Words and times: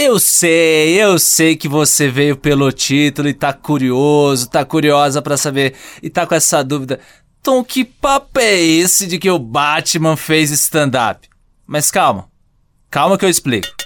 Eu 0.00 0.20
sei, 0.20 1.02
eu 1.02 1.18
sei 1.18 1.56
que 1.56 1.66
você 1.66 2.08
veio 2.08 2.36
pelo 2.36 2.70
título 2.70 3.28
e 3.28 3.34
tá 3.34 3.52
curioso, 3.52 4.48
tá 4.48 4.64
curiosa 4.64 5.20
para 5.20 5.36
saber 5.36 5.74
e 6.00 6.08
tá 6.08 6.24
com 6.24 6.36
essa 6.36 6.62
dúvida. 6.62 7.00
Tom, 7.42 7.64
que 7.64 7.84
papo 7.84 8.38
é 8.38 8.60
esse 8.60 9.08
de 9.08 9.18
que 9.18 9.28
o 9.28 9.40
Batman 9.40 10.16
fez 10.16 10.52
stand-up? 10.52 11.28
Mas 11.66 11.90
calma, 11.90 12.30
calma 12.88 13.18
que 13.18 13.24
eu 13.24 13.28
explico. 13.28 13.77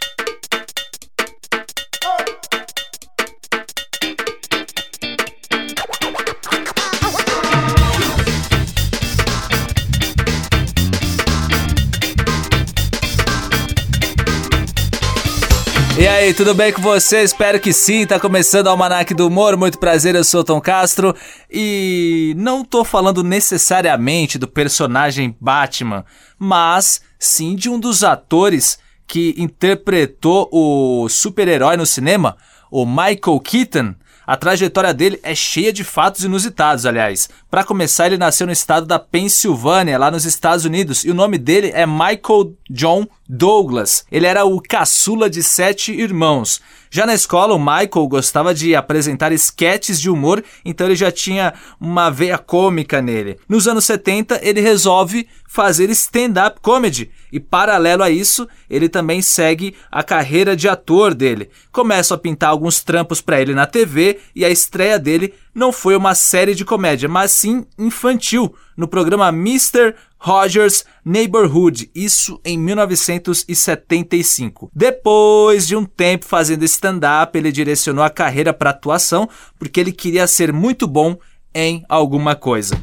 E 15.98 16.08
aí, 16.08 16.32
tudo 16.32 16.54
bem 16.54 16.72
com 16.72 16.80
você? 16.80 17.22
Espero 17.22 17.60
que 17.60 17.70
sim. 17.70 18.06
Tá 18.06 18.18
começando 18.18 18.66
o 18.66 18.70
Almanac 18.70 19.12
do 19.12 19.26
Humor. 19.26 19.58
Muito 19.58 19.78
prazer, 19.78 20.14
eu 20.14 20.24
sou 20.24 20.42
Tom 20.42 20.58
Castro. 20.58 21.14
E 21.50 22.32
não 22.38 22.64
tô 22.64 22.82
falando 22.82 23.22
necessariamente 23.22 24.38
do 24.38 24.48
personagem 24.48 25.36
Batman, 25.38 26.02
mas 26.38 27.02
sim 27.18 27.54
de 27.54 27.68
um 27.68 27.78
dos 27.78 28.02
atores 28.02 28.78
que 29.06 29.34
interpretou 29.36 30.48
o 30.50 31.10
super-herói 31.10 31.76
no 31.76 31.84
cinema, 31.84 32.38
o 32.70 32.86
Michael 32.86 33.40
Keaton. 33.44 33.94
A 34.32 34.36
trajetória 34.38 34.94
dele 34.94 35.20
é 35.22 35.34
cheia 35.34 35.70
de 35.70 35.84
fatos 35.84 36.24
inusitados, 36.24 36.86
aliás. 36.86 37.28
Para 37.50 37.64
começar, 37.64 38.06
ele 38.06 38.16
nasceu 38.16 38.46
no 38.46 38.52
estado 38.54 38.86
da 38.86 38.98
Pensilvânia, 38.98 39.98
lá 39.98 40.10
nos 40.10 40.24
Estados 40.24 40.64
Unidos, 40.64 41.04
e 41.04 41.10
o 41.10 41.14
nome 41.14 41.36
dele 41.36 41.70
é 41.74 41.84
Michael 41.84 42.54
John 42.70 43.06
Douglas. 43.28 44.06
Ele 44.10 44.24
era 44.24 44.46
o 44.46 44.58
caçula 44.58 45.28
de 45.28 45.42
sete 45.42 45.92
irmãos. 45.92 46.62
Já 46.94 47.06
na 47.06 47.14
escola, 47.14 47.54
o 47.54 47.58
Michael 47.58 48.06
gostava 48.06 48.54
de 48.54 48.74
apresentar 48.74 49.32
esquetes 49.32 49.98
de 49.98 50.10
humor, 50.10 50.44
então 50.62 50.86
ele 50.86 50.94
já 50.94 51.10
tinha 51.10 51.54
uma 51.80 52.10
veia 52.10 52.36
cômica 52.36 53.00
nele. 53.00 53.38
Nos 53.48 53.66
anos 53.66 53.86
70, 53.86 54.40
ele 54.42 54.60
resolve 54.60 55.26
fazer 55.48 55.88
stand-up 55.88 56.60
comedy 56.60 57.10
e, 57.32 57.40
paralelo 57.40 58.02
a 58.02 58.10
isso, 58.10 58.46
ele 58.68 58.90
também 58.90 59.22
segue 59.22 59.74
a 59.90 60.02
carreira 60.02 60.54
de 60.54 60.68
ator 60.68 61.14
dele. 61.14 61.48
Começa 61.72 62.14
a 62.14 62.18
pintar 62.18 62.50
alguns 62.50 62.82
trampos 62.82 63.22
para 63.22 63.40
ele 63.40 63.54
na 63.54 63.64
TV 63.64 64.18
e 64.36 64.44
a 64.44 64.50
estreia 64.50 64.98
dele 64.98 65.32
não 65.54 65.72
foi 65.72 65.96
uma 65.96 66.14
série 66.14 66.54
de 66.54 66.62
comédia, 66.62 67.08
mas 67.08 67.32
sim 67.32 67.64
infantil, 67.78 68.54
no 68.76 68.86
programa 68.86 69.28
Mr. 69.28 69.94
Rogers 70.24 70.84
Neighborhood, 71.04 71.90
isso 71.92 72.40
em 72.44 72.56
1975. 72.56 74.70
Depois 74.72 75.66
de 75.66 75.74
um 75.74 75.84
tempo 75.84 76.24
fazendo 76.24 76.64
stand-up, 76.64 77.36
ele 77.36 77.50
direcionou 77.50 78.04
a 78.04 78.10
carreira 78.10 78.54
para 78.54 78.70
atuação 78.70 79.28
porque 79.58 79.80
ele 79.80 79.90
queria 79.90 80.28
ser 80.28 80.52
muito 80.52 80.86
bom 80.86 81.18
em 81.52 81.84
alguma 81.88 82.36
coisa. 82.36 82.80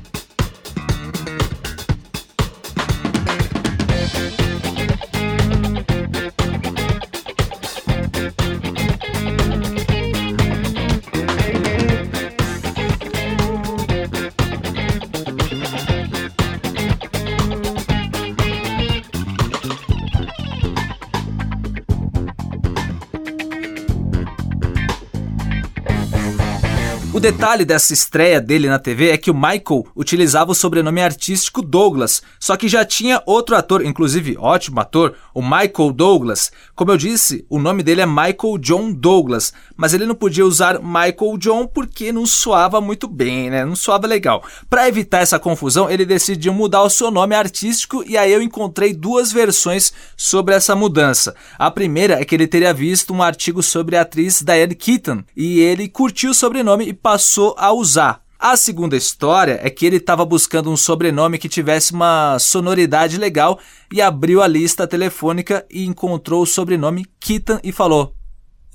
O 27.19 27.21
detalhe 27.21 27.65
dessa 27.65 27.91
estreia 27.91 28.39
dele 28.39 28.69
na 28.69 28.79
TV 28.79 29.09
é 29.09 29.17
que 29.17 29.29
o 29.29 29.33
Michael 29.33 29.85
utilizava 29.93 30.53
o 30.53 30.55
sobrenome 30.55 31.01
artístico 31.01 31.61
Douglas, 31.61 32.23
só 32.39 32.55
que 32.55 32.69
já 32.69 32.85
tinha 32.85 33.21
outro 33.25 33.57
ator, 33.57 33.85
inclusive 33.85 34.37
ótimo 34.39 34.79
ator, 34.79 35.13
o 35.33 35.41
Michael 35.41 35.91
Douglas. 35.93 36.49
Como 36.73 36.91
eu 36.91 36.97
disse, 36.97 37.45
o 37.49 37.59
nome 37.59 37.83
dele 37.83 37.99
é 37.99 38.05
Michael 38.05 38.57
John 38.61 38.93
Douglas, 38.93 39.51
mas 39.75 39.93
ele 39.93 40.05
não 40.05 40.15
podia 40.15 40.45
usar 40.45 40.79
Michael 40.79 41.37
John 41.37 41.67
porque 41.67 42.13
não 42.13 42.25
soava 42.25 42.79
muito 42.79 43.05
bem, 43.05 43.49
né? 43.49 43.65
Não 43.65 43.75
soava 43.75 44.07
legal. 44.07 44.41
Para 44.69 44.87
evitar 44.87 45.19
essa 45.19 45.37
confusão, 45.37 45.91
ele 45.91 46.05
decidiu 46.05 46.53
mudar 46.53 46.83
o 46.83 46.89
seu 46.89 47.11
nome 47.11 47.35
artístico 47.35 48.01
e 48.07 48.17
aí 48.17 48.31
eu 48.31 48.41
encontrei 48.41 48.93
duas 48.93 49.29
versões 49.29 49.91
sobre 50.15 50.55
essa 50.55 50.73
mudança. 50.73 51.35
A 51.57 51.69
primeira 51.69 52.13
é 52.13 52.23
que 52.23 52.33
ele 52.33 52.47
teria 52.47 52.73
visto 52.73 53.13
um 53.13 53.21
artigo 53.21 53.61
sobre 53.61 53.97
a 53.97 54.03
atriz 54.03 54.41
Diane 54.41 54.73
Keaton 54.73 55.21
e 55.35 55.59
ele 55.59 55.89
curtiu 55.89 56.31
o 56.31 56.33
sobrenome 56.33 56.87
e 56.87 56.93
passou 57.09 57.55
a 57.57 57.73
usar. 57.73 58.21
A 58.37 58.55
segunda 58.55 58.95
história 58.95 59.59
é 59.63 59.69
que 59.71 59.83
ele 59.83 59.95
estava 59.95 60.23
buscando 60.23 60.69
um 60.69 60.77
sobrenome 60.77 61.39
que 61.39 61.49
tivesse 61.49 61.91
uma 61.91 62.37
sonoridade 62.37 63.17
legal 63.17 63.59
e 63.91 63.99
abriu 63.99 64.43
a 64.43 64.47
lista 64.47 64.85
telefônica 64.85 65.65
e 65.71 65.85
encontrou 65.85 66.43
o 66.43 66.45
sobrenome 66.45 67.07
Keaton 67.19 67.59
e 67.63 67.71
falou: 67.71 68.13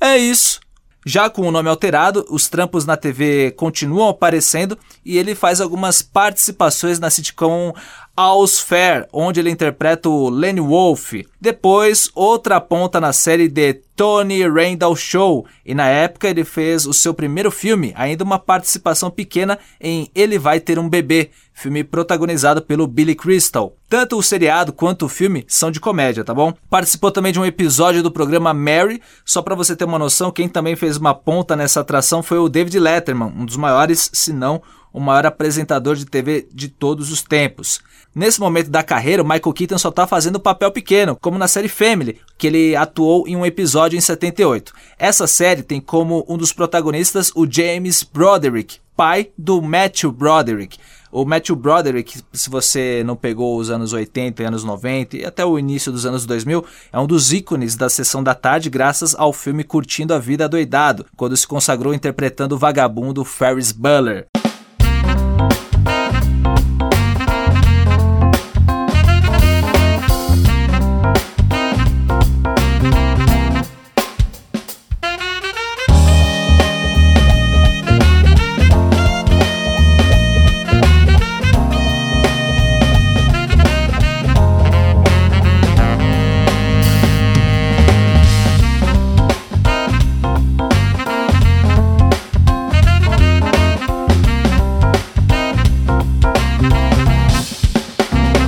É 0.01 0.19
isso. 0.19 0.59
Já 1.07 1.31
com 1.31 1.43
o 1.43 1.53
nome 1.53 1.69
alterado, 1.69 2.27
os 2.29 2.49
trampos 2.49 2.85
na 2.85 2.97
TV 2.97 3.53
continuam 3.53 4.09
aparecendo 4.09 4.77
e 5.05 5.17
ele 5.17 5.37
faz 5.37 5.61
algumas 5.61 6.03
participações 6.03 6.99
na 6.99 7.11
sitcom 7.11 7.73
All's 8.17 8.61
Fair, 8.61 9.09
onde 9.13 9.41
ele 9.41 9.51
interpreta 9.51 10.09
o 10.09 10.29
Lenny 10.29 10.61
Wolf. 10.61 11.15
Depois, 11.41 12.09
outra 12.15 12.61
ponta 12.61 13.01
na 13.01 13.13
série 13.13 13.49
The 13.49 13.81
Tony 13.97 14.47
Randall 14.49 14.95
Show, 14.95 15.47
e 15.67 15.75
na 15.75 15.89
época 15.89 16.29
ele 16.29 16.45
fez 16.45 16.87
o 16.87 16.93
seu 16.93 17.13
primeiro 17.13 17.51
filme, 17.51 17.93
ainda 17.97 18.23
uma 18.23 18.39
participação 18.39 19.11
pequena 19.11 19.59
em 19.81 20.09
Ele 20.15 20.39
Vai 20.39 20.61
Ter 20.61 20.79
um 20.79 20.89
Bebê, 20.89 21.31
filme 21.53 21.83
protagonizado 21.83 22.63
pelo 22.63 22.87
Billy 22.87 23.15
Crystal. 23.15 23.77
Tanto 23.89 24.17
o 24.17 24.23
seriado 24.23 24.73
quanto 24.73 25.07
o 25.07 25.09
filme 25.09 25.45
são 25.49 25.71
de 25.71 25.81
comédia, 25.81 26.25
tá 26.25 26.33
bom? 26.33 26.53
Participou 26.71 27.11
também 27.11 27.33
de 27.33 27.41
um 27.41 27.45
episódio 27.45 28.03
do 28.03 28.11
programa 28.11 28.55
Mary, 28.55 29.03
só 29.25 29.43
para 29.43 29.55
você 29.55 29.75
ter 29.75 29.85
uma 29.85 29.99
noção, 29.99 30.31
quem 30.31 30.49
também 30.49 30.77
fez 30.77 30.97
uma 30.97 31.15
ponta 31.15 31.57
nessa 31.57 31.81
atração 31.81 32.23
foi 32.23 32.39
o 32.39 32.49
David 32.49 32.79
Letterman, 32.79 33.33
um 33.37 33.45
dos 33.45 33.57
maiores, 33.57 34.11
se 34.13 34.33
não 34.33 34.63
o 34.95 35.01
maior 35.01 35.27
apresentador 35.27 35.97
de 35.97 36.07
TV 36.07 36.47
de 36.53 36.69
todos 36.69 37.11
os 37.11 37.21
tempos. 37.21 37.81
Nesse 38.15 38.39
momento 38.39 38.71
da 38.71 38.85
carreira, 38.85 39.23
o 39.23 39.27
Michael 39.27 39.53
Keaton 39.53 39.77
só 39.77 39.89
está 39.89 40.07
fazendo 40.07 40.39
papel 40.39 40.71
pequeno, 40.71 41.19
como 41.21 41.37
na 41.37 41.49
série 41.49 41.69
Family, 41.69 42.21
que 42.39 42.47
ele 42.47 42.77
atuou 42.77 43.27
em 43.27 43.35
um 43.35 43.45
episódio 43.45 43.97
em 43.97 44.01
78. 44.01 44.73
Essa 44.97 45.27
série 45.27 45.65
tem 45.65 45.81
como 45.81 46.25
um 46.29 46.37
dos 46.37 46.53
protagonistas 46.53 47.33
o 47.35 47.45
James 47.51 48.05
Broderick, 48.05 48.77
pai 48.97 49.31
do 49.37 49.61
Matthew 49.61 50.13
Broderick. 50.13 50.79
O 51.11 51.25
Matthew 51.25 51.57
Broderick, 51.57 52.21
se 52.33 52.49
você 52.49 53.03
não 53.05 53.17
pegou 53.17 53.57
os 53.57 53.69
anos 53.69 53.93
80 53.93 54.43
e 54.43 54.47
anos 54.47 54.63
90 54.63 55.17
e 55.17 55.25
até 55.25 55.45
o 55.45 55.59
início 55.59 55.91
dos 55.91 56.07
anos 56.07 56.25
2000, 56.25 56.65
é 56.93 57.01
um 57.01 57.07
dos 57.07 57.33
ícones 57.33 57.75
da 57.75 57.89
sessão 57.89 58.23
da 58.23 58.35
tarde 58.35 58.71
graças 58.71 59.15
ao 59.17 59.33
filme 59.33 59.65
Curtindo 59.65 60.15
a 60.15 60.21
Vida 60.21 60.49
Doidado, 60.49 61.05
quando 61.17 61.37
se 61.37 61.49
consagrou 61.49 61.93
interpretando 61.93 62.55
o 62.55 62.59
vagabundo 62.59 63.25
Ferris 63.25 63.73
Bueller. 63.73 64.27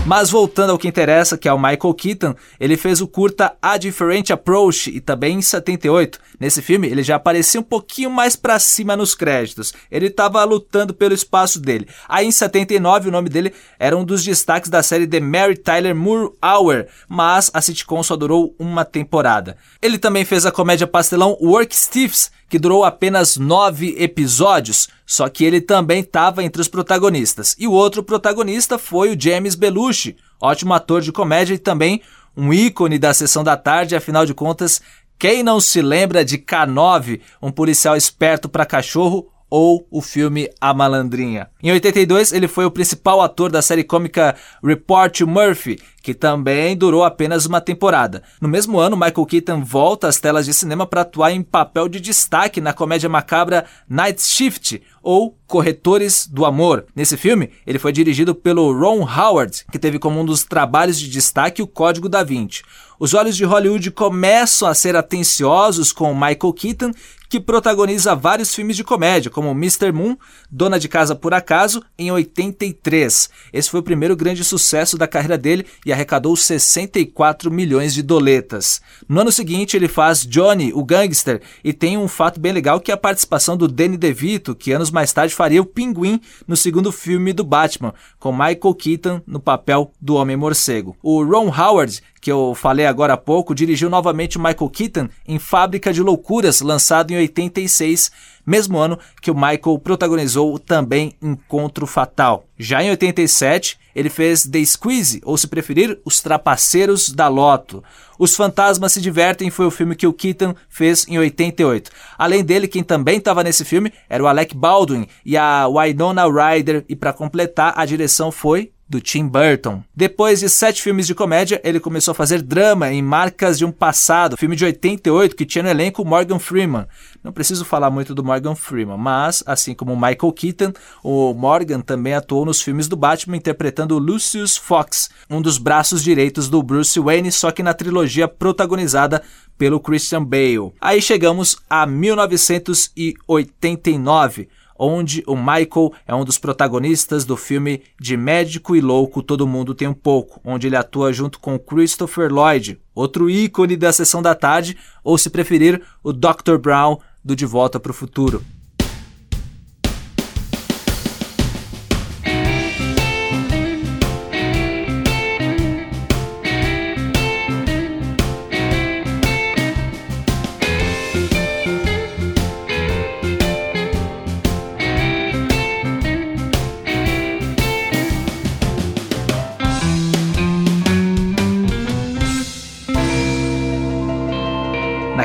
Mas 0.06 0.31
voltando 0.31 0.70
ao 0.70 0.79
que 0.79 0.87
interessa, 0.87 1.37
que 1.37 1.49
é 1.49 1.53
o 1.53 1.58
Michael 1.58 1.93
Keaton, 1.93 2.37
ele 2.61 2.76
fez 2.76 3.00
o 3.00 3.08
curta 3.08 3.56
A 3.61 3.76
Different 3.76 4.31
Approach 4.31 4.88
e 4.88 5.00
também 5.00 5.38
em 5.38 5.43
78. 5.43 6.20
Nesse 6.38 6.62
filme, 6.62 6.87
ele 6.87 7.03
já 7.03 7.17
aparecia 7.17 7.61
um 7.61 7.64
pouquinho 7.64 8.08
mais 8.08 8.37
para 8.37 8.61
cima 8.61 8.97
nos 8.97 9.17
créditos. 9.17 9.75
Ele 9.91 10.06
estava 10.06 10.44
lutando 10.44 10.94
pelo 10.94 11.12
espaço 11.12 11.58
dele. 11.58 11.88
Aí 12.08 12.25
em 12.25 12.31
79, 12.31 13.08
o 13.08 13.12
nome 13.12 13.29
dele 13.29 13.53
era 13.81 13.97
um 13.97 14.05
dos 14.05 14.23
destaques 14.23 14.70
da 14.70 14.81
série 14.81 15.08
The 15.08 15.19
Mary 15.19 15.56
Tyler 15.56 15.97
Moore 15.97 16.31
Hour, 16.41 16.87
mas 17.08 17.50
a 17.53 17.61
sitcom 17.61 18.00
só 18.05 18.14
durou 18.14 18.55
uma 18.61 18.85
temporada. 18.85 19.56
Ele 19.82 19.99
também 19.99 20.25
fez 20.25 20.47
a 20.47 20.53
comédia 20.53 20.87
pastelão 20.87 21.37
Work 21.41 21.75
Stiffs, 21.75 22.31
que 22.48 22.58
durou 22.58 22.84
apenas 22.84 23.37
nove 23.37 23.94
episódios, 23.98 24.88
só 25.04 25.28
que 25.28 25.44
ele 25.44 25.60
também 25.60 26.00
estava 26.00 26.43
entre 26.43 26.60
os 26.60 26.69
protagonistas. 26.69 27.56
E 27.58 27.66
o 27.66 27.72
outro 27.72 28.02
protagonista 28.02 28.78
foi 28.78 29.14
o 29.14 29.20
James 29.20 29.54
Belushi, 29.54 30.16
ótimo 30.40 30.75
ator 30.75 31.00
de 31.00 31.12
comédia 31.12 31.54
e 31.54 31.58
também 31.58 32.02
um 32.37 32.52
ícone 32.52 32.98
da 32.98 33.14
sessão 33.14 33.43
da 33.43 33.56
tarde, 33.56 33.96
afinal 33.96 34.26
de 34.26 34.34
contas, 34.34 34.81
Quem 35.19 35.43
não 35.43 35.58
se 35.60 35.81
lembra 35.81 36.22
de 36.22 36.37
K9, 36.37 37.20
um 37.40 37.50
policial 37.50 37.96
esperto 37.96 38.50
para 38.50 38.66
cachorro, 38.66 39.26
ou 39.48 39.87
o 39.90 40.02
filme 40.02 40.50
A 40.60 40.75
Malandrinha. 40.75 41.48
Em 41.62 41.70
82, 41.70 42.32
ele 42.32 42.48
foi 42.48 42.64
o 42.64 42.70
principal 42.70 43.22
ator 43.22 43.50
da 43.50 43.62
série 43.62 43.84
cômica 43.84 44.34
Report 44.62 45.20
Murphy, 45.22 45.78
que 46.06 46.14
também 46.14 46.76
durou 46.76 47.03
apenas 47.03 47.47
uma 47.47 47.61
temporada. 47.61 48.23
No 48.41 48.47
mesmo 48.47 48.79
ano, 48.79 48.97
Michael 48.97 49.26
Keaton 49.26 49.64
volta 49.64 50.06
às 50.06 50.20
telas 50.20 50.47
de 50.47 50.55
cinema 50.55 50.87
para 50.87 51.00
atuar 51.00 51.32
em 51.32 51.43
papel 51.43 51.88
de 51.88 51.99
destaque 51.99 52.61
na 52.61 52.73
comédia 52.73 53.08
macabra 53.08 53.64
Night 53.88 54.23
Shift, 54.23 54.81
ou 55.03 55.37
Corretores 55.49 56.26
do 56.26 56.44
Amor. 56.44 56.87
Nesse 56.94 57.17
filme, 57.17 57.50
ele 57.67 57.79
foi 57.79 57.93
dirigido 57.93 58.37
pelo 58.37 58.73
Ron 58.73 59.03
Howard, 59.03 59.64
que 59.70 59.79
teve 59.79 60.00
como 60.00 60.20
um 60.20 60.25
dos 60.25 60.44
trabalhos 60.44 60.99
de 60.99 61.08
destaque 61.08 61.62
o 61.62 61.67
Código 61.67 62.08
da 62.08 62.23
Vinci. 62.23 62.62
Os 62.99 63.14
olhos 63.14 63.37
de 63.37 63.44
Hollywood 63.44 63.91
começam 63.91 64.67
a 64.67 64.75
ser 64.75 64.97
atenciosos 64.97 65.93
com 65.93 66.14
Michael 66.14 66.53
Keaton, 66.53 66.93
que 67.29 67.38
protagoniza 67.38 68.14
vários 68.14 68.55
filmes 68.55 68.76
de 68.76 68.82
comédia, 68.82 69.31
como 69.31 69.50
Mr. 69.50 69.93
Moon, 69.93 70.17
Dona 70.50 70.79
de 70.79 70.88
Casa 70.88 71.14
por 71.14 71.35
Acaso, 71.35 71.82
em 71.99 72.11
83. 72.11 73.31
Esse 73.53 73.70
foi 73.70 73.81
o 73.81 73.85
primeiro 73.85 74.17
grande 74.17 74.43
sucesso 74.43 74.97
da 74.97 75.06
carreira 75.06 75.37
dele 75.37 75.67
e 75.85 75.93
arrecadou 75.96 76.37
64 76.37 77.50
milhões 77.50 77.93
de 77.94 78.02
doletas. 78.02 78.81
No 79.08 79.20
ano 79.20 79.32
seguinte, 79.32 79.76
ele 79.76 79.88
faz 79.88 80.26
Johnny, 80.26 80.72
o 80.72 80.84
Gangster, 80.84 81.40
e 81.64 81.72
tem 81.72 81.96
um 81.96 82.06
fato 82.06 82.38
bem 82.38 82.52
legal 82.52 82.81
que 82.81 82.90
é 82.90 82.94
a 82.94 82.98
participação 82.98 83.56
do 83.56 83.66
Danny 83.66 83.96
DeVito, 83.96 84.54
que 84.54 84.72
anos 84.72 84.90
mais 84.90 85.12
tarde 85.12 85.34
faria 85.34 85.60
o 85.60 85.66
Pinguim 85.66 86.20
no 86.46 86.56
segundo 86.56 86.93
filme 86.93 87.32
do 87.32 87.43
Batman, 87.43 87.94
com 88.19 88.32
Michael 88.32 88.75
Keaton 88.75 89.22
no 89.26 89.40
papel 89.40 89.93
do 90.00 90.14
Homem-Morcego. 90.14 90.96
O 91.02 91.25
Ron 91.25 91.48
Howard, 91.48 92.02
que 92.20 92.31
eu 92.31 92.54
falei 92.54 92.87
agora 92.87 93.14
há 93.14 93.16
pouco, 93.16 93.54
dirigiu 93.54 93.88
novamente 93.88 94.37
o 94.37 94.40
Michael 94.40 94.70
Keaton 94.70 95.08
em 95.26 95.38
Fábrica 95.38 95.93
de 95.93 96.02
Loucuras, 96.02 96.60
lançado 96.60 97.10
em 97.10 97.16
86, 97.16 98.10
mesmo 98.46 98.78
ano 98.78 98.98
que 99.20 99.31
o 99.31 99.34
Michael 99.34 99.81
protagonizou 99.82 100.58
também 100.58 101.14
Encontro 101.20 101.87
Fatal. 101.87 102.46
Já 102.56 102.82
em 102.82 102.90
87, 102.90 103.78
ele 103.94 104.08
fez 104.08 104.44
The 104.44 104.64
Squeeze, 104.64 105.20
ou 105.25 105.37
se 105.37 105.48
preferir, 105.48 105.98
Os 106.04 106.20
Trapaceiros 106.20 107.10
da 107.10 107.28
Loto. 107.28 107.82
Os 108.19 108.37
Fantasmas 108.37 108.93
se 108.93 109.00
Divertem 109.00 109.50
foi 109.50 109.66
o 109.66 109.70
filme 109.70 109.96
que 109.96 110.06
o 110.06 110.12
Keaton 110.12 110.54
fez 110.69 111.06
em 111.08 111.19
88. 111.19 111.90
Além 112.16 112.44
dele, 112.44 112.69
quem 112.69 112.82
também 112.82 113.19
estava 113.19 113.43
nesse 113.43 113.64
filme 113.64 113.93
era 114.08 114.22
o 114.22 114.26
Alec 114.26 114.54
Baldwin 114.54 115.06
e 115.25 115.37
a 115.37 115.66
Winona 115.66 116.25
Ryder, 116.26 116.84
e 116.88 116.94
para 116.94 117.12
completar, 117.12 117.75
a 117.76 117.84
direção 117.84 118.31
foi 118.31 118.70
do 118.88 119.00
Tim 119.00 119.26
Burton. 119.26 119.82
Depois 119.94 120.40
de 120.40 120.48
sete 120.48 120.80
filmes 120.80 121.06
de 121.06 121.14
comédia, 121.14 121.60
ele 121.64 121.80
começou 121.80 122.12
a 122.12 122.14
fazer 122.14 122.40
drama 122.40 122.90
em 122.92 123.02
Marcas 123.02 123.58
de 123.58 123.64
um 123.64 123.72
Passado, 123.72 124.36
filme 124.36 124.54
de 124.54 124.64
88 124.64 125.34
que 125.34 125.44
tinha 125.44 125.64
no 125.64 125.68
elenco 125.68 126.04
Morgan 126.04 126.38
Freeman. 126.38 126.86
Não 127.22 127.32
preciso 127.32 127.64
falar 127.64 127.90
muito 127.90 128.14
do 128.14 128.22
Morgan 128.22 128.54
Freeman, 128.54 128.96
mas, 128.96 129.42
assim 129.44 129.74
como 129.74 129.96
Michael 129.96 130.32
Keaton, 130.32 130.72
o 131.02 131.34
Morgan 131.34 131.80
também 131.80 132.14
atuou 132.14 132.46
nos 132.46 132.62
filmes 132.62 132.86
do 132.86 132.96
Batman 132.96 133.36
interpretando 133.36 133.98
Lucius 133.98 134.56
Fox, 134.56 135.10
um 135.28 135.42
dos 135.42 135.58
braços 135.58 136.04
direitos 136.04 136.48
do 136.48 136.62
Bruce 136.62 137.00
Wayne, 137.00 137.32
só 137.32 137.50
que 137.50 137.64
na 137.64 137.74
trilogia 137.74 138.28
protagonizada 138.28 139.20
pelo 139.58 139.80
Christian 139.80 140.22
Bale. 140.22 140.70
Aí 140.80 141.02
chegamos 141.02 141.56
a 141.68 141.84
1989 141.86 144.48
onde 144.78 145.23
o 145.26 145.37
Michael 145.37 145.93
é 146.06 146.14
um 146.14 146.25
dos 146.25 146.38
protagonistas 146.38 147.25
do 147.25 147.37
filme 147.37 147.82
De 148.00 148.17
Médico 148.17 148.75
e 148.75 148.81
Louco 148.81 149.23
Todo 149.23 149.46
Mundo 149.46 149.75
Tem 149.75 149.88
um 149.88 149.94
Pouco, 149.94 150.40
onde 150.44 150.67
ele 150.67 150.76
atua 150.76 151.12
junto 151.12 151.38
com 151.38 151.58
Christopher 151.58 152.32
Lloyd, 152.32 152.81
outro 152.94 153.28
ícone 153.28 153.76
da 153.76 153.93
sessão 153.93 154.23
da 154.23 154.34
tarde, 154.34 154.76
ou 155.02 155.17
se 155.19 155.31
preferir, 155.31 155.82
o 156.02 156.12
Dr. 156.12 156.56
Brown 156.61 156.99
do 157.25 157.37
De 157.37 157.44
Volta 157.44 157.81
para 157.81 157.90
o 157.90 157.94
Futuro. 157.94 158.43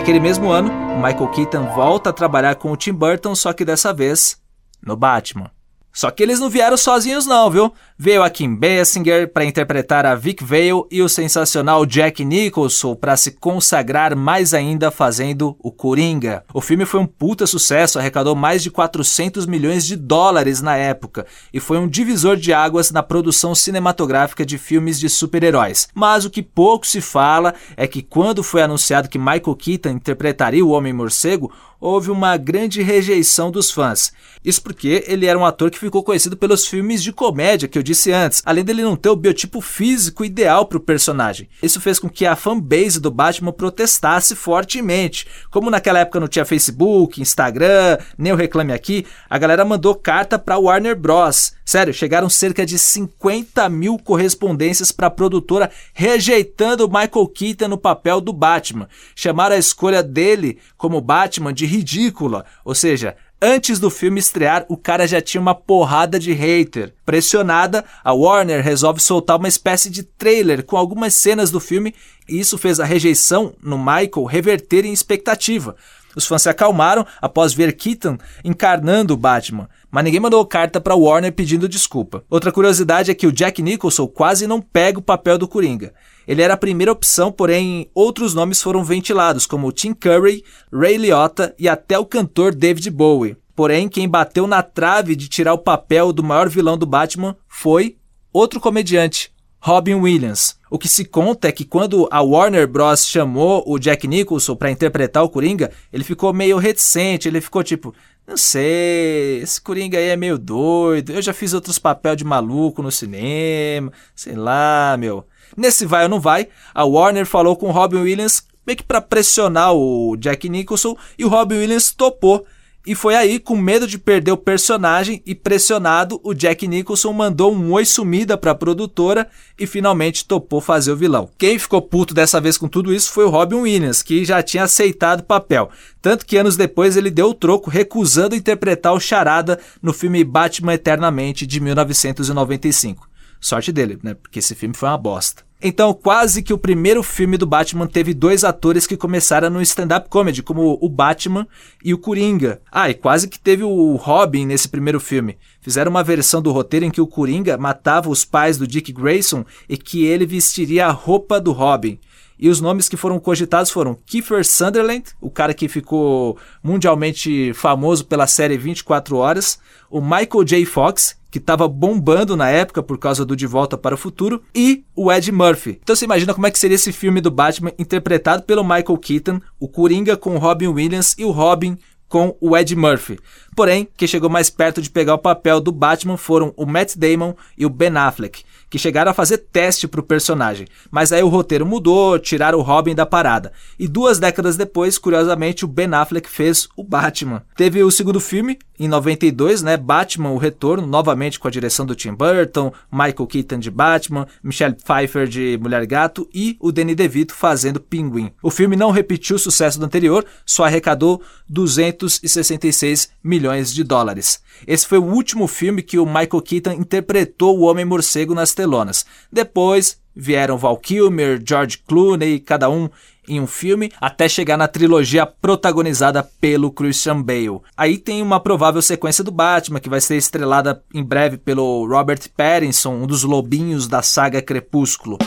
Naquele 0.01 0.19
mesmo 0.19 0.49
ano, 0.49 0.71
Michael 0.95 1.29
Keaton 1.29 1.75
volta 1.75 2.09
a 2.09 2.13
trabalhar 2.13 2.55
com 2.55 2.71
o 2.71 2.75
Tim 2.75 2.91
Burton, 2.91 3.35
só 3.35 3.53
que 3.53 3.63
dessa 3.63 3.93
vez 3.93 4.41
no 4.81 4.95
Batman. 4.95 5.51
Só 5.93 6.09
que 6.09 6.23
eles 6.23 6.39
não 6.39 6.49
vieram 6.49 6.77
sozinhos 6.77 7.25
não, 7.25 7.49
viu? 7.49 7.73
Veio 7.97 8.23
a 8.23 8.29
Kim 8.29 8.55
Basinger 8.55 9.27
para 9.31 9.45
interpretar 9.45 10.05
a 10.05 10.15
Vic 10.15 10.43
Vale 10.43 10.85
e 10.89 11.01
o 11.01 11.09
sensacional 11.09 11.85
Jack 11.85 12.23
Nicholson 12.23 12.95
para 12.95 13.17
se 13.17 13.31
consagrar 13.31 14.15
mais 14.15 14.53
ainda 14.53 14.89
fazendo 14.89 15.55
o 15.59 15.71
Coringa. 15.71 16.43
O 16.53 16.61
filme 16.61 16.85
foi 16.85 16.99
um 16.99 17.05
puta 17.05 17.45
sucesso, 17.45 17.99
arrecadou 17.99 18.35
mais 18.35 18.63
de 18.63 18.71
400 18.71 19.45
milhões 19.45 19.85
de 19.85 19.95
dólares 19.95 20.61
na 20.61 20.75
época 20.75 21.27
e 21.53 21.59
foi 21.59 21.77
um 21.77 21.87
divisor 21.87 22.37
de 22.37 22.53
águas 22.53 22.91
na 22.91 23.03
produção 23.03 23.53
cinematográfica 23.53 24.45
de 24.45 24.57
filmes 24.57 24.99
de 24.99 25.09
super-heróis. 25.09 25.87
Mas 25.93 26.25
o 26.25 26.29
que 26.29 26.41
pouco 26.41 26.87
se 26.87 27.01
fala 27.01 27.53
é 27.77 27.85
que 27.85 28.01
quando 28.01 28.41
foi 28.41 28.61
anunciado 28.61 29.09
que 29.09 29.19
Michael 29.19 29.55
Keaton 29.55 29.89
interpretaria 29.89 30.65
o 30.65 30.71
Homem-Morcego, 30.71 31.51
houve 31.81 32.11
uma 32.11 32.37
grande 32.37 32.83
rejeição 32.83 33.49
dos 33.49 33.71
fãs. 33.71 34.13
Isso 34.45 34.61
porque 34.61 35.03
ele 35.07 35.25
era 35.25 35.37
um 35.37 35.45
ator 35.45 35.69
que 35.69 35.77
ficou 35.77 36.03
conhecido 36.03 36.37
pelos 36.37 36.65
filmes 36.65 37.03
de 37.03 37.11
comédia 37.11 37.67
que 37.67 37.77
eu 37.77 37.83
disse 37.83 38.11
antes, 38.11 38.41
além 38.45 38.63
dele 38.63 38.83
não 38.83 38.95
ter 38.95 39.09
o 39.09 39.15
biotipo 39.15 39.61
físico 39.61 40.23
ideal 40.23 40.65
para 40.65 40.77
o 40.77 40.81
personagem. 40.81 41.49
Isso 41.61 41.81
fez 41.81 41.99
com 41.99 42.09
que 42.09 42.25
a 42.25 42.35
fanbase 42.35 42.99
do 42.99 43.11
Batman 43.11 43.51
protestasse 43.51 44.35
fortemente. 44.35 45.27
Como 45.49 45.69
naquela 45.69 45.99
época 45.99 46.19
não 46.19 46.27
tinha 46.27 46.45
Facebook, 46.45 47.21
Instagram, 47.21 47.97
nem 48.17 48.31
o 48.31 48.35
Reclame 48.35 48.73
Aqui, 48.73 49.05
a 49.29 49.37
galera 49.37 49.65
mandou 49.65 49.95
carta 49.95 50.37
para 50.37 50.57
Warner 50.57 50.95
Bros. 50.95 51.53
Sério, 51.65 51.93
chegaram 51.93 52.29
cerca 52.29 52.65
de 52.65 52.77
50 52.77 53.69
mil 53.69 53.97
correspondências 53.97 54.91
para 54.91 55.07
a 55.07 55.11
produtora 55.11 55.71
rejeitando 55.93 56.87
Michael 56.87 57.27
Keaton 57.27 57.69
no 57.69 57.77
papel 57.77 58.19
do 58.19 58.33
Batman. 58.33 58.89
Chamaram 59.15 59.55
a 59.55 59.59
escolha 59.59 60.03
dele 60.03 60.57
como 60.77 60.99
Batman 60.99 61.53
de 61.53 61.65
ridícula, 61.71 62.45
ou 62.63 62.75
seja, 62.75 63.15
Antes 63.43 63.79
do 63.79 63.89
filme 63.89 64.19
estrear, 64.19 64.67
o 64.69 64.77
cara 64.77 65.07
já 65.07 65.19
tinha 65.19 65.41
uma 65.41 65.55
porrada 65.55 66.19
de 66.19 66.31
hater. 66.31 66.93
Pressionada, 67.03 67.83
a 68.03 68.13
Warner 68.13 68.63
resolve 68.63 68.99
soltar 68.99 69.39
uma 69.39 69.47
espécie 69.47 69.89
de 69.89 70.03
trailer 70.03 70.63
com 70.63 70.77
algumas 70.77 71.15
cenas 71.15 71.49
do 71.49 71.59
filme 71.59 71.95
e 72.29 72.39
isso 72.39 72.55
fez 72.55 72.79
a 72.79 72.85
rejeição 72.85 73.55
no 73.63 73.79
Michael 73.79 74.25
reverter 74.25 74.85
em 74.85 74.93
expectativa. 74.93 75.75
Os 76.15 76.27
fãs 76.27 76.43
se 76.43 76.49
acalmaram 76.49 77.03
após 77.19 77.51
ver 77.51 77.75
Keaton 77.75 78.17
encarnando 78.43 79.15
o 79.15 79.17
Batman, 79.17 79.67
mas 79.89 80.03
ninguém 80.03 80.19
mandou 80.19 80.45
carta 80.45 80.79
para 80.79 80.95
Warner 80.95 81.33
pedindo 81.33 81.67
desculpa. 81.67 82.23
Outra 82.29 82.51
curiosidade 82.51 83.09
é 83.09 83.15
que 83.15 83.25
o 83.25 83.31
Jack 83.31 83.59
Nicholson 83.61 84.07
quase 84.07 84.45
não 84.45 84.61
pega 84.61 84.99
o 84.99 85.03
papel 85.03 85.39
do 85.39 85.47
Coringa. 85.47 85.93
Ele 86.31 86.41
era 86.41 86.53
a 86.53 86.57
primeira 86.57 86.93
opção, 86.93 87.29
porém 87.29 87.91
outros 87.93 88.33
nomes 88.33 88.61
foram 88.61 88.85
ventilados, 88.85 89.45
como 89.45 89.69
Tim 89.69 89.93
Curry, 89.93 90.45
Ray 90.71 90.95
Liotta 90.95 91.53
e 91.59 91.67
até 91.67 91.99
o 91.99 92.05
cantor 92.05 92.55
David 92.55 92.89
Bowie. 92.89 93.35
Porém, 93.53 93.89
quem 93.89 94.07
bateu 94.07 94.47
na 94.47 94.63
trave 94.63 95.13
de 95.13 95.27
tirar 95.27 95.53
o 95.53 95.57
papel 95.57 96.13
do 96.13 96.23
maior 96.23 96.47
vilão 96.47 96.77
do 96.77 96.85
Batman 96.85 97.35
foi 97.49 97.97
outro 98.31 98.61
comediante, 98.61 99.29
Robin 99.59 99.95
Williams. 99.95 100.55
O 100.69 100.79
que 100.79 100.87
se 100.87 101.03
conta 101.03 101.49
é 101.49 101.51
que 101.51 101.65
quando 101.65 102.07
a 102.09 102.21
Warner 102.21 102.65
Bros. 102.65 103.05
chamou 103.05 103.61
o 103.67 103.77
Jack 103.77 104.07
Nicholson 104.07 104.55
para 104.55 104.71
interpretar 104.71 105.25
o 105.25 105.29
Coringa, 105.29 105.69
ele 105.91 106.05
ficou 106.05 106.31
meio 106.31 106.57
reticente, 106.57 107.27
ele 107.27 107.41
ficou 107.41 107.61
tipo, 107.61 107.93
não 108.25 108.37
sei, 108.37 109.41
esse 109.41 109.59
Coringa 109.59 109.97
aí 109.97 110.07
é 110.07 110.15
meio 110.15 110.37
doido, 110.37 111.11
eu 111.11 111.21
já 111.21 111.33
fiz 111.33 111.53
outros 111.53 111.77
papéis 111.77 112.15
de 112.15 112.23
maluco 112.23 112.81
no 112.81 112.89
cinema, 112.89 113.91
sei 114.15 114.37
lá, 114.37 114.95
meu. 114.97 115.25
Nesse 115.55 115.85
vai 115.85 116.03
ou 116.03 116.09
não 116.09 116.19
vai, 116.19 116.47
a 116.73 116.85
Warner 116.85 117.25
falou 117.25 117.55
com 117.55 117.67
o 117.69 117.71
Robin 117.71 117.97
Williams 117.97 118.43
meio 118.65 118.77
que 118.77 118.83
para 118.83 119.01
pressionar 119.01 119.73
o 119.73 120.15
Jack 120.17 120.47
Nicholson 120.47 120.95
e 121.17 121.25
o 121.25 121.29
Robin 121.29 121.55
Williams 121.55 121.91
topou. 121.91 122.45
E 122.83 122.95
foi 122.95 123.13
aí, 123.13 123.37
com 123.37 123.55
medo 123.55 123.85
de 123.85 123.99
perder 123.99 124.31
o 124.31 124.37
personagem 124.37 125.21
e 125.23 125.35
pressionado, 125.35 126.19
o 126.23 126.33
Jack 126.33 126.67
Nicholson 126.67 127.13
mandou 127.13 127.53
um 127.53 127.71
oi 127.73 127.85
sumida 127.85 128.35
para 128.35 128.51
a 128.51 128.55
produtora 128.55 129.29
e 129.59 129.67
finalmente 129.67 130.25
topou 130.25 130.59
fazer 130.59 130.91
o 130.91 130.97
vilão. 130.97 131.29
Quem 131.37 131.59
ficou 131.59 131.79
puto 131.79 132.11
dessa 132.11 132.41
vez 132.41 132.57
com 132.57 132.67
tudo 132.67 132.91
isso 132.91 133.11
foi 133.11 133.23
o 133.23 133.29
Robin 133.29 133.57
Williams, 133.57 134.01
que 134.01 134.25
já 134.25 134.41
tinha 134.41 134.63
aceitado 134.63 135.19
o 135.19 135.25
papel. 135.25 135.69
Tanto 136.01 136.25
que 136.25 136.37
anos 136.37 136.57
depois 136.57 136.97
ele 136.97 137.11
deu 137.11 137.29
o 137.29 137.35
troco, 137.35 137.69
recusando 137.69 138.35
interpretar 138.35 138.93
o 138.93 138.99
Charada 138.99 139.59
no 139.79 139.93
filme 139.93 140.23
Batman 140.23 140.73
Eternamente 140.73 141.45
de 141.45 141.59
1995. 141.59 143.10
Sorte 143.41 143.71
dele, 143.71 143.97
né? 144.03 144.13
Porque 144.13 144.39
esse 144.39 144.53
filme 144.53 144.75
foi 144.75 144.87
uma 144.87 144.97
bosta. 144.97 145.43
Então, 145.63 145.93
quase 145.93 146.41
que 146.41 146.53
o 146.53 146.57
primeiro 146.57 147.03
filme 147.03 147.37
do 147.37 147.45
Batman 147.45 147.85
teve 147.85 148.15
dois 148.15 148.43
atores 148.43 148.87
que 148.87 148.97
começaram 148.97 149.49
no 149.49 149.61
stand-up 149.61 150.09
comedy, 150.09 150.41
como 150.41 150.77
o 150.81 150.89
Batman 150.89 151.47
e 151.83 151.93
o 151.93 151.99
Coringa. 151.99 152.61
Ah, 152.71 152.89
e 152.89 152.95
quase 152.95 153.27
que 153.27 153.39
teve 153.39 153.63
o 153.63 153.95
Robin 153.95 154.47
nesse 154.47 154.67
primeiro 154.67 154.99
filme. 154.99 155.37
Fizeram 155.59 155.91
uma 155.91 156.03
versão 156.03 156.41
do 156.41 156.51
roteiro 156.51 156.85
em 156.85 156.89
que 156.89 157.01
o 157.01 157.05
Coringa 157.05 157.59
matava 157.59 158.09
os 158.09 158.25
pais 158.25 158.57
do 158.57 158.65
Dick 158.65 158.91
Grayson 158.91 159.45
e 159.69 159.77
que 159.77 160.03
ele 160.03 160.25
vestiria 160.25 160.87
a 160.87 160.91
roupa 160.91 161.39
do 161.39 161.51
Robin. 161.51 161.99
E 162.39 162.49
os 162.49 162.59
nomes 162.59 162.89
que 162.89 162.97
foram 162.97 163.19
cogitados 163.19 163.69
foram 163.69 163.93
Kiefer 163.93 164.43
Sunderland, 164.43 165.03
o 165.21 165.29
cara 165.29 165.53
que 165.53 165.67
ficou 165.67 166.39
mundialmente 166.63 167.53
famoso 167.53 168.05
pela 168.05 168.25
série 168.25 168.57
24 168.57 169.15
Horas, 169.15 169.59
o 169.91 170.01
Michael 170.01 170.43
J. 170.43 170.65
Fox, 170.65 171.20
que 171.31 171.37
estava 171.37 171.67
bombando 171.67 172.35
na 172.35 172.49
época 172.49 172.83
por 172.83 172.99
causa 172.99 173.25
do 173.25 173.35
De 173.35 173.47
Volta 173.47 173.77
para 173.77 173.95
o 173.95 173.97
Futuro, 173.97 174.43
e 174.53 174.83
o 174.93 175.11
Ed 175.11 175.31
Murphy. 175.31 175.79
Então 175.81 175.95
você 175.95 176.05
imagina 176.05 176.33
como 176.33 176.45
é 176.45 176.51
que 176.51 176.59
seria 176.59 176.75
esse 176.75 176.91
filme 176.91 177.21
do 177.21 177.31
Batman 177.31 177.71
interpretado 177.79 178.43
pelo 178.43 178.63
Michael 178.63 178.97
Keaton, 178.97 179.39
o 179.57 179.67
Coringa 179.67 180.17
com 180.17 180.35
o 180.35 180.37
Robin 180.37 180.67
Williams 180.67 181.15
e 181.17 181.23
o 181.23 181.31
Robin 181.31 181.77
com 182.09 182.35
o 182.41 182.57
Ed 182.57 182.75
Murphy. 182.75 183.17
Porém, 183.55 183.87
quem 183.97 184.07
chegou 184.07 184.29
mais 184.29 184.49
perto 184.49 184.81
de 184.81 184.89
pegar 184.89 185.15
o 185.15 185.19
papel 185.19 185.59
do 185.59 185.71
Batman 185.71 186.17
foram 186.17 186.53
o 186.55 186.65
Matt 186.65 186.95
Damon 186.95 187.33
e 187.57 187.65
o 187.65 187.69
Ben 187.69 187.95
Affleck 187.97 188.43
que 188.71 188.79
chegaram 188.79 189.11
a 189.11 189.13
fazer 189.13 189.37
teste 189.37 189.85
para 189.85 189.99
o 189.99 190.03
personagem, 190.03 190.65
mas 190.89 191.11
aí 191.11 191.21
o 191.21 191.27
roteiro 191.27 191.65
mudou, 191.65 192.17
tiraram 192.17 192.57
o 192.57 192.61
Robin 192.61 192.95
da 192.95 193.05
parada. 193.05 193.51
E 193.77 193.85
duas 193.85 194.17
décadas 194.17 194.55
depois, 194.55 194.97
curiosamente, 194.97 195.65
o 195.65 195.67
Ben 195.67 195.93
Affleck 195.93 196.29
fez 196.29 196.69
o 196.77 196.81
Batman. 196.81 197.43
Teve 197.57 197.83
o 197.83 197.91
segundo 197.91 198.21
filme, 198.21 198.57
em 198.79 198.87
92, 198.87 199.61
né, 199.61 199.75
Batman, 199.75 200.29
o 200.29 200.37
Retorno, 200.37 200.87
novamente 200.87 201.37
com 201.37 201.49
a 201.49 201.51
direção 201.51 201.85
do 201.85 201.93
Tim 201.93 202.13
Burton, 202.13 202.71
Michael 202.89 203.27
Keaton 203.27 203.59
de 203.59 203.69
Batman, 203.69 204.25
Michelle 204.41 204.75
Pfeiffer 204.75 205.27
de 205.27 205.59
Mulher 205.61 205.85
Gato 205.85 206.27
e 206.33 206.55
o 206.57 206.71
Danny 206.71 206.95
DeVito 206.95 207.35
fazendo 207.35 207.81
Pinguim. 207.81 208.31
O 208.41 208.49
filme 208.49 208.77
não 208.77 208.89
repetiu 208.89 209.35
o 209.35 209.39
sucesso 209.39 209.77
do 209.77 209.85
anterior, 209.85 210.25
só 210.45 210.63
arrecadou 210.63 211.21
266 211.49 213.11
milhões 213.21 213.40
de 213.73 213.83
dólares. 213.83 214.41
Esse 214.67 214.87
foi 214.87 214.97
o 214.97 215.03
último 215.03 215.47
filme 215.47 215.81
que 215.81 215.97
o 215.97 216.05
Michael 216.05 216.41
Keaton 216.41 216.71
interpretou 216.73 217.57
o 217.57 217.63
Homem-Morcego 217.63 218.33
nas 218.33 218.53
telonas. 218.53 219.05
Depois 219.31 219.99
vieram 220.15 220.57
Val 220.57 220.77
Kilmer, 220.77 221.41
George 221.45 221.79
Clooney, 221.87 222.39
cada 222.39 222.69
um 222.69 222.89
em 223.27 223.39
um 223.39 223.47
filme, 223.47 223.91
até 223.99 224.27
chegar 224.27 224.57
na 224.57 224.67
trilogia 224.67 225.25
protagonizada 225.25 226.23
pelo 226.23 226.71
Christian 226.71 227.21
Bale. 227.21 227.61
Aí 227.77 227.97
tem 227.97 228.21
uma 228.21 228.39
provável 228.39 228.81
sequência 228.81 229.23
do 229.23 229.31
Batman, 229.31 229.79
que 229.79 229.89
vai 229.89 230.01
ser 230.01 230.17
estrelada 230.17 230.83
em 230.93 231.03
breve 231.03 231.37
pelo 231.37 231.87
Robert 231.87 232.21
Pattinson, 232.35 232.93
um 232.93 233.07
dos 233.07 233.23
lobinhos 233.23 233.87
da 233.87 234.01
saga 234.01 234.41
Crepúsculo. 234.41 235.17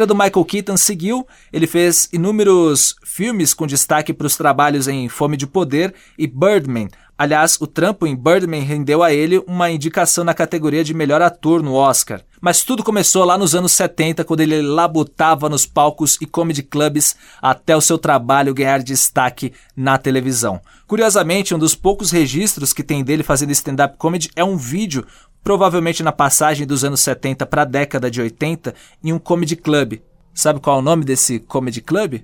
Carreira 0.00 0.06
do 0.06 0.14
Michael 0.14 0.44
Keaton 0.44 0.76
seguiu, 0.76 1.26
ele 1.52 1.66
fez 1.66 2.08
inúmeros 2.12 2.96
filmes 3.04 3.52
com 3.52 3.66
destaque 3.66 4.12
para 4.12 4.26
os 4.26 4.36
trabalhos 4.36 4.88
em 4.88 5.08
Fome 5.08 5.36
de 5.36 5.46
Poder 5.46 5.94
e 6.16 6.26
Birdman. 6.26 6.88
Aliás, 7.20 7.58
o 7.60 7.66
trampo 7.66 8.06
em 8.06 8.16
Birdman 8.16 8.62
rendeu 8.62 9.02
a 9.02 9.12
ele 9.12 9.44
uma 9.46 9.70
indicação 9.70 10.24
na 10.24 10.32
categoria 10.32 10.82
de 10.82 10.94
melhor 10.94 11.20
ator 11.20 11.62
no 11.62 11.74
Oscar. 11.74 12.22
Mas 12.40 12.62
tudo 12.64 12.82
começou 12.82 13.26
lá 13.26 13.36
nos 13.36 13.54
anos 13.54 13.72
70, 13.72 14.24
quando 14.24 14.40
ele 14.40 14.62
labutava 14.62 15.46
nos 15.46 15.66
palcos 15.66 16.16
e 16.18 16.24
comedy 16.24 16.62
clubs 16.62 17.14
até 17.42 17.76
o 17.76 17.80
seu 17.82 17.98
trabalho 17.98 18.54
ganhar 18.54 18.82
destaque 18.82 19.52
na 19.76 19.98
televisão. 19.98 20.62
Curiosamente, 20.86 21.54
um 21.54 21.58
dos 21.58 21.74
poucos 21.74 22.10
registros 22.10 22.72
que 22.72 22.82
tem 22.82 23.04
dele 23.04 23.22
fazendo 23.22 23.52
stand-up 23.52 23.98
comedy 23.98 24.30
é 24.34 24.42
um 24.42 24.56
vídeo 24.56 25.06
provavelmente 25.44 26.02
na 26.02 26.12
passagem 26.12 26.66
dos 26.66 26.84
anos 26.84 27.00
70 27.00 27.44
para 27.44 27.60
a 27.60 27.66
década 27.66 28.10
de 28.10 28.18
80, 28.18 28.74
em 29.04 29.12
um 29.12 29.18
comedy 29.18 29.56
club. 29.56 30.00
Sabe 30.32 30.58
qual 30.58 30.76
é 30.76 30.78
o 30.78 30.82
nome 30.82 31.04
desse 31.04 31.38
comedy 31.38 31.82
club? 31.82 32.22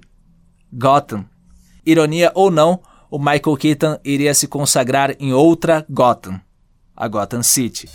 Gotham. 0.72 1.26
Ironia 1.84 2.32
ou 2.34 2.50
não, 2.50 2.80
o 3.10 3.18
Michael 3.18 3.56
Keaton 3.56 3.98
iria 4.04 4.34
se 4.34 4.46
consagrar 4.46 5.14
em 5.20 5.32
outra 5.32 5.84
Gotham, 5.88 6.40
a 6.96 7.08
Gotham 7.08 7.42
City. 7.42 7.88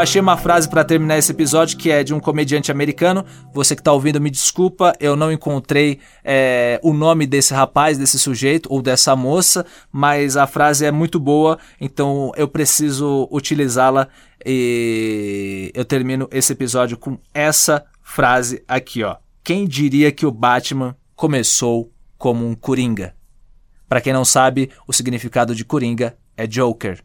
Eu 0.00 0.02
achei 0.02 0.18
uma 0.18 0.38
frase 0.38 0.66
para 0.66 0.82
terminar 0.82 1.18
esse 1.18 1.30
episódio 1.30 1.76
que 1.76 1.90
é 1.90 2.02
de 2.02 2.14
um 2.14 2.18
comediante 2.18 2.72
americano. 2.72 3.22
Você 3.52 3.76
que 3.76 3.82
está 3.82 3.92
ouvindo, 3.92 4.18
me 4.18 4.30
desculpa, 4.30 4.94
eu 4.98 5.14
não 5.14 5.30
encontrei 5.30 6.00
é, 6.24 6.80
o 6.82 6.94
nome 6.94 7.26
desse 7.26 7.52
rapaz, 7.52 7.98
desse 7.98 8.18
sujeito 8.18 8.66
ou 8.72 8.80
dessa 8.80 9.14
moça, 9.14 9.66
mas 9.92 10.38
a 10.38 10.46
frase 10.46 10.86
é 10.86 10.90
muito 10.90 11.20
boa, 11.20 11.58
então 11.78 12.32
eu 12.34 12.48
preciso 12.48 13.28
utilizá-la 13.30 14.08
e 14.42 15.70
eu 15.74 15.84
termino 15.84 16.26
esse 16.32 16.54
episódio 16.54 16.96
com 16.96 17.18
essa 17.34 17.84
frase 18.02 18.64
aqui, 18.66 19.04
ó. 19.04 19.16
Quem 19.44 19.68
diria 19.68 20.10
que 20.10 20.24
o 20.24 20.32
Batman 20.32 20.96
começou 21.14 21.92
como 22.16 22.48
um 22.48 22.54
coringa? 22.54 23.14
Para 23.86 24.00
quem 24.00 24.14
não 24.14 24.24
sabe, 24.24 24.70
o 24.88 24.94
significado 24.94 25.54
de 25.54 25.62
coringa 25.62 26.16
é 26.38 26.46
Joker 26.46 27.04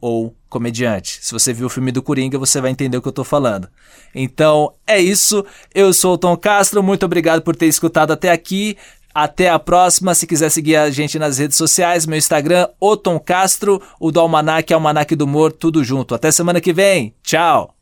ou 0.00 0.34
comediante. 0.48 1.18
Se 1.22 1.32
você 1.32 1.52
viu 1.52 1.66
o 1.66 1.70
filme 1.70 1.92
do 1.92 2.02
Coringa, 2.02 2.38
você 2.38 2.60
vai 2.60 2.70
entender 2.70 2.96
o 2.96 3.02
que 3.02 3.08
eu 3.08 3.12
tô 3.12 3.24
falando. 3.24 3.68
Então, 4.14 4.72
é 4.86 5.00
isso. 5.00 5.44
Eu 5.74 5.92
sou 5.92 6.14
o 6.14 6.18
Tom 6.18 6.36
Castro, 6.36 6.82
muito 6.82 7.04
obrigado 7.04 7.42
por 7.42 7.54
ter 7.56 7.66
escutado 7.66 8.12
até 8.12 8.30
aqui. 8.30 8.76
Até 9.14 9.48
a 9.48 9.58
próxima. 9.58 10.14
Se 10.14 10.26
quiser 10.26 10.50
seguir 10.50 10.76
a 10.76 10.90
gente 10.90 11.18
nas 11.18 11.38
redes 11.38 11.56
sociais, 11.56 12.04
meu 12.04 12.18
Instagram, 12.18 12.68
o 12.78 12.96
Tom 12.98 13.18
Castro, 13.18 13.80
o 13.98 14.12
do 14.12 14.20
Almanac, 14.20 14.72
Almanac 14.72 15.16
do 15.16 15.24
Humor, 15.24 15.52
tudo 15.52 15.82
junto. 15.82 16.14
Até 16.14 16.30
semana 16.30 16.60
que 16.60 16.72
vem. 16.72 17.14
Tchau! 17.22 17.75